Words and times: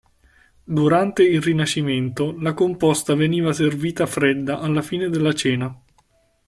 Durante 0.65 1.21
il 1.23 1.43
Rinascimento, 1.43 2.35
la 2.39 2.55
composta 2.55 3.13
veniva 3.13 3.53
servita 3.53 4.07
fredda 4.07 4.57
alla 4.59 4.81
fine 4.81 5.09
della 5.09 5.31
cena. 5.31 5.79